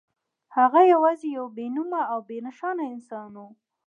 هغه 0.57 0.81
یوازې 0.93 1.27
یو 1.37 1.45
بې 1.55 1.67
نومه 1.75 2.01
او 2.11 2.19
بې 2.27 2.37
نښانه 2.45 2.83
انسان 2.93 3.31
و 3.43 3.45